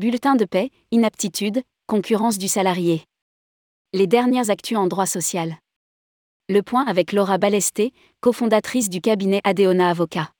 Bulletin 0.00 0.34
de 0.34 0.46
paix, 0.46 0.70
inaptitude, 0.92 1.60
concurrence 1.86 2.38
du 2.38 2.48
salarié. 2.48 3.04
Les 3.92 4.06
dernières 4.06 4.48
actus 4.48 4.78
en 4.78 4.86
droit 4.86 5.04
social. 5.04 5.58
Le 6.48 6.62
point 6.62 6.86
avec 6.86 7.12
Laura 7.12 7.36
Balesté, 7.36 7.92
cofondatrice 8.20 8.88
du 8.88 9.02
cabinet 9.02 9.42
Adéona 9.44 9.90
Avocat. 9.90 10.30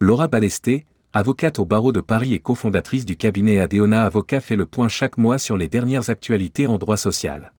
Laura 0.00 0.26
Balesté, 0.26 0.84
avocate 1.12 1.60
au 1.60 1.64
barreau 1.64 1.92
de 1.92 2.00
Paris 2.00 2.34
et 2.34 2.40
cofondatrice 2.40 3.04
du 3.04 3.16
cabinet 3.16 3.60
Adéona 3.60 4.04
Avocat 4.04 4.40
fait 4.40 4.56
le 4.56 4.66
point 4.66 4.88
chaque 4.88 5.16
mois 5.16 5.38
sur 5.38 5.56
les 5.56 5.68
dernières 5.68 6.10
actualités 6.10 6.66
en 6.66 6.76
droit 6.76 6.96
social. 6.96 7.52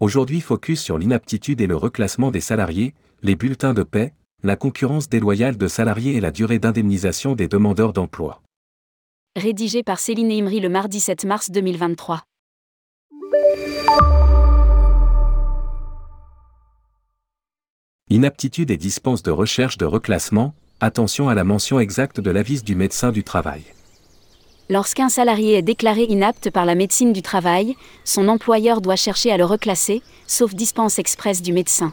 Aujourd'hui 0.00 0.42
focus 0.42 0.82
sur 0.82 0.98
l'inaptitude 0.98 1.62
et 1.62 1.66
le 1.66 1.76
reclassement 1.76 2.30
des 2.30 2.42
salariés, 2.42 2.92
les 3.22 3.36
bulletins 3.36 3.72
de 3.72 3.84
paix, 3.84 4.12
la 4.42 4.56
concurrence 4.56 5.08
déloyale 5.08 5.56
de 5.56 5.66
salariés 5.66 6.14
et 6.14 6.20
la 6.20 6.30
durée 6.30 6.58
d'indemnisation 6.58 7.34
des 7.34 7.48
demandeurs 7.48 7.94
d'emploi. 7.94 8.42
Rédigé 9.36 9.82
par 9.82 9.98
Céline 9.98 10.32
Imri 10.32 10.60
le 10.60 10.70
mardi 10.70 10.98
7 10.98 11.26
mars 11.26 11.50
2023. 11.50 12.22
Inaptitude 18.08 18.70
et 18.70 18.78
dispense 18.78 19.22
de 19.22 19.30
recherche 19.30 19.76
de 19.76 19.84
reclassement, 19.84 20.54
attention 20.80 21.28
à 21.28 21.34
la 21.34 21.44
mention 21.44 21.78
exacte 21.78 22.18
de 22.18 22.30
l'avis 22.30 22.62
du 22.62 22.76
médecin 22.76 23.12
du 23.12 23.24
travail. 23.24 23.60
Lorsqu'un 24.70 25.10
salarié 25.10 25.58
est 25.58 25.62
déclaré 25.62 26.04
inapte 26.04 26.48
par 26.48 26.64
la 26.64 26.74
médecine 26.74 27.12
du 27.12 27.20
travail, 27.20 27.76
son 28.04 28.28
employeur 28.28 28.80
doit 28.80 28.96
chercher 28.96 29.30
à 29.32 29.36
le 29.36 29.44
reclasser, 29.44 30.00
sauf 30.26 30.54
dispense 30.54 30.98
expresse 30.98 31.42
du 31.42 31.52
médecin. 31.52 31.92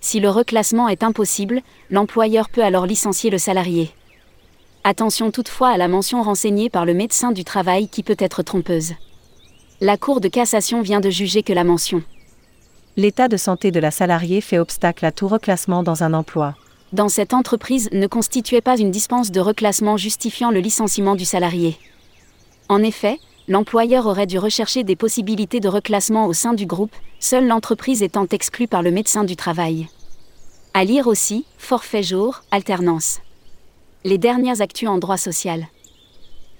Si 0.00 0.18
le 0.18 0.28
reclassement 0.28 0.88
est 0.88 1.04
impossible, 1.04 1.60
l'employeur 1.88 2.48
peut 2.50 2.64
alors 2.64 2.86
licencier 2.86 3.30
le 3.30 3.38
salarié. 3.38 3.92
Attention 4.90 5.30
toutefois 5.30 5.68
à 5.68 5.76
la 5.76 5.86
mention 5.86 6.22
renseignée 6.22 6.70
par 6.70 6.86
le 6.86 6.94
médecin 6.94 7.30
du 7.30 7.44
travail 7.44 7.90
qui 7.90 8.02
peut 8.02 8.16
être 8.18 8.42
trompeuse. 8.42 8.94
La 9.82 9.98
Cour 9.98 10.22
de 10.22 10.28
cassation 10.28 10.80
vient 10.80 11.00
de 11.00 11.10
juger 11.10 11.42
que 11.42 11.52
la 11.52 11.62
mention 11.62 12.02
L'état 12.96 13.28
de 13.28 13.36
santé 13.36 13.70
de 13.70 13.80
la 13.80 13.90
salariée 13.90 14.40
fait 14.40 14.58
obstacle 14.58 15.04
à 15.04 15.12
tout 15.12 15.28
reclassement 15.28 15.82
dans 15.82 16.04
un 16.04 16.14
emploi. 16.14 16.54
dans 16.94 17.10
cette 17.10 17.34
entreprise 17.34 17.90
ne 17.92 18.06
constituait 18.06 18.62
pas 18.62 18.78
une 18.78 18.90
dispense 18.90 19.30
de 19.30 19.40
reclassement 19.40 19.98
justifiant 19.98 20.50
le 20.50 20.60
licenciement 20.60 21.16
du 21.16 21.26
salarié. 21.26 21.76
En 22.70 22.82
effet, 22.82 23.18
l'employeur 23.46 24.06
aurait 24.06 24.26
dû 24.26 24.38
rechercher 24.38 24.84
des 24.84 24.96
possibilités 24.96 25.60
de 25.60 25.68
reclassement 25.68 26.24
au 26.24 26.32
sein 26.32 26.54
du 26.54 26.64
groupe, 26.64 26.96
seule 27.20 27.46
l'entreprise 27.46 28.02
étant 28.02 28.26
exclue 28.30 28.68
par 28.68 28.82
le 28.82 28.90
médecin 28.90 29.24
du 29.24 29.36
travail. 29.36 29.88
À 30.72 30.84
lire 30.84 31.08
aussi, 31.08 31.44
forfait 31.58 32.02
jour, 32.02 32.40
alternance. 32.50 33.20
Les 34.04 34.16
dernières 34.16 34.60
actus 34.60 34.88
en 34.88 34.98
droit 34.98 35.16
social. 35.16 35.66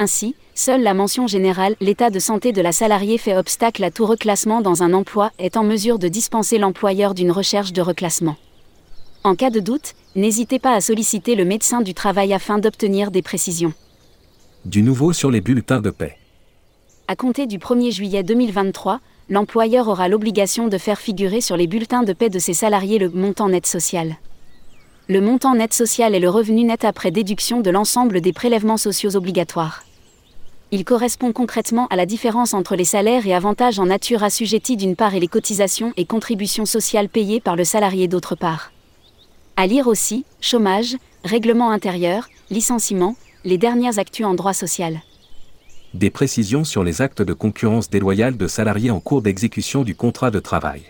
Ainsi, 0.00 0.34
seule 0.56 0.82
la 0.82 0.92
mention 0.92 1.28
générale 1.28 1.76
l'état 1.80 2.10
de 2.10 2.18
santé 2.18 2.50
de 2.50 2.60
la 2.60 2.72
salariée 2.72 3.16
fait 3.16 3.36
obstacle 3.36 3.84
à 3.84 3.92
tout 3.92 4.06
reclassement 4.06 4.60
dans 4.60 4.82
un 4.82 4.92
emploi 4.92 5.30
est 5.38 5.56
en 5.56 5.62
mesure 5.62 6.00
de 6.00 6.08
dispenser 6.08 6.58
l'employeur 6.58 7.14
d'une 7.14 7.30
recherche 7.30 7.72
de 7.72 7.80
reclassement. 7.80 8.34
En 9.22 9.36
cas 9.36 9.50
de 9.50 9.60
doute, 9.60 9.94
n'hésitez 10.16 10.58
pas 10.58 10.74
à 10.74 10.80
solliciter 10.80 11.36
le 11.36 11.44
médecin 11.44 11.80
du 11.80 11.94
travail 11.94 12.32
afin 12.32 12.58
d'obtenir 12.58 13.12
des 13.12 13.22
précisions. 13.22 13.72
Du 14.64 14.82
nouveau 14.82 15.12
sur 15.12 15.30
les 15.30 15.40
bulletins 15.40 15.80
de 15.80 15.90
paix. 15.90 16.16
À 17.06 17.14
compter 17.14 17.46
du 17.46 17.58
1er 17.58 17.92
juillet 17.92 18.24
2023, 18.24 18.98
l'employeur 19.30 19.86
aura 19.86 20.08
l'obligation 20.08 20.66
de 20.66 20.76
faire 20.76 20.98
figurer 20.98 21.40
sur 21.40 21.56
les 21.56 21.68
bulletins 21.68 22.02
de 22.02 22.12
paie 22.12 22.30
de 22.30 22.40
ses 22.40 22.54
salariés 22.54 22.98
le 22.98 23.10
montant 23.10 23.48
net 23.48 23.64
social. 23.64 24.16
Le 25.10 25.22
montant 25.22 25.54
net 25.54 25.72
social 25.72 26.14
est 26.14 26.20
le 26.20 26.28
revenu 26.28 26.64
net 26.64 26.84
après 26.84 27.10
déduction 27.10 27.60
de 27.62 27.70
l'ensemble 27.70 28.20
des 28.20 28.34
prélèvements 28.34 28.76
sociaux 28.76 29.16
obligatoires. 29.16 29.84
Il 30.70 30.84
correspond 30.84 31.32
concrètement 31.32 31.86
à 31.86 31.96
la 31.96 32.04
différence 32.04 32.52
entre 32.52 32.76
les 32.76 32.84
salaires 32.84 33.26
et 33.26 33.32
avantages 33.32 33.78
en 33.78 33.86
nature 33.86 34.22
assujettis 34.22 34.76
d'une 34.76 34.96
part 34.96 35.14
et 35.14 35.20
les 35.20 35.26
cotisations 35.26 35.94
et 35.96 36.04
contributions 36.04 36.66
sociales 36.66 37.08
payées 37.08 37.40
par 37.40 37.56
le 37.56 37.64
salarié 37.64 38.06
d'autre 38.06 38.34
part. 38.34 38.70
À 39.56 39.66
lire 39.66 39.86
aussi, 39.86 40.26
chômage, 40.42 40.94
règlement 41.24 41.70
intérieur, 41.70 42.28
licenciement, 42.50 43.16
les 43.46 43.56
dernières 43.56 43.98
actus 43.98 44.26
en 44.26 44.34
droit 44.34 44.52
social. 44.52 45.00
Des 45.94 46.10
précisions 46.10 46.64
sur 46.64 46.84
les 46.84 47.00
actes 47.00 47.22
de 47.22 47.32
concurrence 47.32 47.88
déloyale 47.88 48.36
de 48.36 48.46
salariés 48.46 48.90
en 48.90 49.00
cours 49.00 49.22
d'exécution 49.22 49.84
du 49.84 49.94
contrat 49.94 50.30
de 50.30 50.38
travail. 50.38 50.82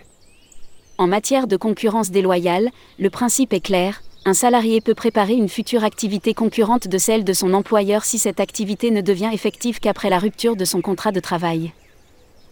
En 0.97 1.07
matière 1.07 1.47
de 1.47 1.55
concurrence 1.55 2.11
déloyale, 2.11 2.69
le 2.99 3.09
principe 3.09 3.53
est 3.53 3.61
clair, 3.61 4.01
un 4.25 4.33
salarié 4.33 4.81
peut 4.81 4.95
préparer 4.95 5.33
une 5.33 5.49
future 5.49 5.83
activité 5.83 6.33
concurrente 6.33 6.87
de 6.87 6.97
celle 6.97 7.23
de 7.23 7.33
son 7.33 7.53
employeur 7.53 8.03
si 8.03 8.19
cette 8.19 8.39
activité 8.39 8.91
ne 8.91 9.01
devient 9.01 9.29
effective 9.31 9.79
qu'après 9.79 10.09
la 10.09 10.19
rupture 10.19 10.55
de 10.55 10.65
son 10.65 10.81
contrat 10.81 11.11
de 11.11 11.19
travail. 11.19 11.71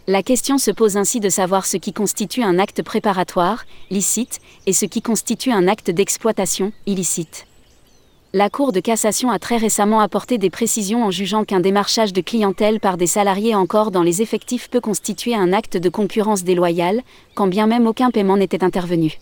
La 0.06 0.22
question 0.22 0.56
se 0.56 0.70
pose 0.70 0.96
ainsi 0.96 1.20
de 1.20 1.28
savoir 1.28 1.66
ce 1.66 1.76
qui 1.76 1.92
constitue 1.92 2.42
un 2.42 2.58
acte 2.58 2.82
préparatoire, 2.82 3.66
licite, 3.90 4.38
et 4.64 4.72
ce 4.72 4.86
qui 4.86 5.02
constitue 5.02 5.52
un 5.52 5.68
acte 5.68 5.90
d'exploitation, 5.90 6.72
illicite. 6.86 7.46
La 8.32 8.48
Cour 8.48 8.72
de 8.72 8.80
cassation 8.80 9.30
a 9.30 9.38
très 9.38 9.58
récemment 9.58 10.00
apporté 10.00 10.38
des 10.38 10.50
précisions 10.50 11.04
en 11.04 11.10
jugeant 11.10 11.44
qu'un 11.44 11.60
démarchage 11.60 12.14
de 12.14 12.22
clientèle 12.22 12.80
par 12.80 12.96
des 12.96 13.06
salariés 13.06 13.54
encore 13.54 13.90
dans 13.90 14.02
les 14.02 14.22
effectifs 14.22 14.70
peut 14.70 14.80
constituer 14.80 15.34
un 15.34 15.52
acte 15.52 15.76
de 15.76 15.88
concurrence 15.90 16.44
déloyale, 16.44 17.02
quand 17.34 17.46
bien 17.46 17.66
même 17.66 17.86
aucun 17.86 18.10
paiement 18.10 18.38
n'était 18.38 18.64
intervenu. 18.64 19.18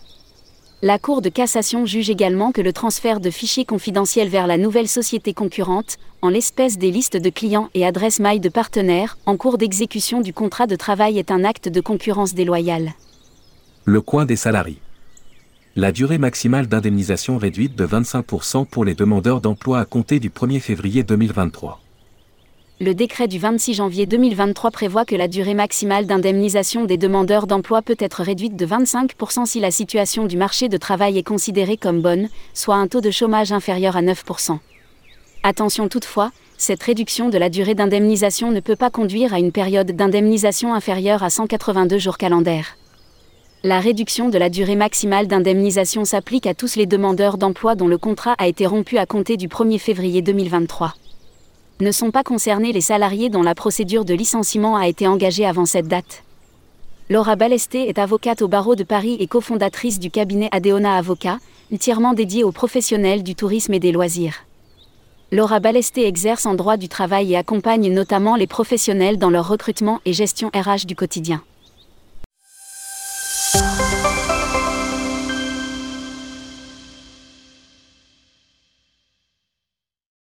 La 0.83 0.99
Cour 0.99 1.23
de 1.23 1.29
cassation 1.29 1.87
juge 1.87 2.11
également 2.11 2.51
que 2.51 2.61
le 2.61 2.71
transfert 2.71 3.19
de 3.19 3.31
fichiers 3.31 3.65
confidentiels 3.65 4.29
vers 4.29 4.45
la 4.45 4.59
nouvelle 4.59 4.87
société 4.87 5.33
concurrente, 5.33 5.97
en 6.21 6.29
l'espèce 6.29 6.77
des 6.77 6.91
listes 6.91 7.17
de 7.17 7.31
clients 7.31 7.71
et 7.73 7.83
adresses 7.83 8.19
mail 8.19 8.39
de 8.39 8.49
partenaires, 8.49 9.17
en 9.25 9.37
cours 9.37 9.57
d'exécution 9.57 10.21
du 10.21 10.33
contrat 10.33 10.67
de 10.67 10.75
travail 10.75 11.17
est 11.17 11.31
un 11.31 11.43
acte 11.43 11.67
de 11.67 11.81
concurrence 11.81 12.35
déloyale. 12.35 12.93
Le 13.85 14.01
coin 14.01 14.25
des 14.25 14.35
salariés. 14.35 14.77
La 15.75 15.91
durée 15.91 16.19
maximale 16.19 16.67
d'indemnisation 16.67 17.39
réduite 17.39 17.75
de 17.75 17.87
25% 17.87 18.67
pour 18.67 18.85
les 18.85 18.93
demandeurs 18.93 19.41
d'emploi 19.41 19.79
à 19.79 19.85
compter 19.85 20.19
du 20.19 20.29
1er 20.29 20.59
février 20.59 21.01
2023. 21.01 21.81
Le 22.79 22.93
décret 22.93 23.27
du 23.27 23.39
26 23.39 23.73
janvier 23.73 24.05
2023 24.05 24.69
prévoit 24.69 25.03
que 25.03 25.15
la 25.15 25.27
durée 25.27 25.55
maximale 25.55 26.05
d'indemnisation 26.05 26.85
des 26.85 26.97
demandeurs 26.97 27.47
d'emploi 27.47 27.81
peut 27.81 27.95
être 27.97 28.21
réduite 28.21 28.55
de 28.55 28.67
25% 28.67 29.47
si 29.47 29.59
la 29.59 29.71
situation 29.71 30.25
du 30.25 30.37
marché 30.37 30.69
de 30.69 30.77
travail 30.77 31.17
est 31.17 31.23
considérée 31.23 31.77
comme 31.77 32.03
bonne, 32.03 32.29
soit 32.53 32.75
un 32.75 32.87
taux 32.87 33.01
de 33.01 33.09
chômage 33.09 33.51
inférieur 33.51 33.97
à 33.97 34.03
9%. 34.03 34.59
Attention 35.41 35.87
toutefois, 35.87 36.31
cette 36.59 36.83
réduction 36.83 37.29
de 37.29 37.39
la 37.39 37.49
durée 37.49 37.73
d'indemnisation 37.73 38.51
ne 38.51 38.59
peut 38.59 38.75
pas 38.75 38.91
conduire 38.91 39.33
à 39.33 39.39
une 39.39 39.51
période 39.51 39.91
d'indemnisation 39.93 40.75
inférieure 40.75 41.23
à 41.23 41.31
182 41.31 41.97
jours 41.97 42.19
calendaires. 42.19 42.77
La 43.63 43.79
réduction 43.79 44.29
de 44.29 44.37
la 44.37 44.51
durée 44.51 44.75
maximale 44.75 45.25
d'indemnisation 45.25 46.05
s'applique 46.05 46.45
à 46.45 46.53
tous 46.53 46.75
les 46.75 46.85
demandeurs 46.85 47.39
d'emploi 47.39 47.73
dont 47.73 47.87
le 47.87 47.97
contrat 47.97 48.35
a 48.37 48.47
été 48.47 48.67
rompu 48.67 48.99
à 48.99 49.07
compter 49.07 49.35
du 49.35 49.47
1er 49.47 49.79
février 49.79 50.21
2023 50.21 50.93
ne 51.79 51.91
sont 51.91 52.11
pas 52.11 52.23
concernés 52.23 52.71
les 52.71 52.81
salariés 52.81 53.29
dont 53.29 53.43
la 53.43 53.55
procédure 53.55 54.05
de 54.05 54.13
licenciement 54.13 54.75
a 54.75 54.87
été 54.87 55.07
engagée 55.07 55.45
avant 55.45 55.65
cette 55.65 55.87
date. 55.87 56.23
Laura 57.09 57.35
Balesté 57.35 57.87
est 57.87 57.99
avocate 57.99 58.41
au 58.41 58.47
barreau 58.47 58.75
de 58.75 58.83
Paris 58.83 59.17
et 59.19 59.27
cofondatrice 59.27 59.99
du 59.99 60.11
cabinet 60.11 60.49
Adéona 60.51 60.97
Avocat, 60.97 61.39
entièrement 61.73 62.13
dédié 62.13 62.43
aux 62.43 62.51
professionnels 62.51 63.23
du 63.23 63.35
tourisme 63.35 63.73
et 63.73 63.79
des 63.79 63.91
loisirs. 63.91 64.45
Laura 65.31 65.59
Balesté 65.59 66.07
exerce 66.07 66.45
en 66.45 66.53
droit 66.53 66.77
du 66.77 66.89
travail 66.89 67.33
et 67.33 67.37
accompagne 67.37 67.93
notamment 67.93 68.35
les 68.35 68.47
professionnels 68.47 69.17
dans 69.17 69.29
leur 69.29 69.47
recrutement 69.47 69.99
et 70.05 70.13
gestion 70.13 70.49
RH 70.53 70.85
du 70.85 70.95
quotidien. 70.95 71.41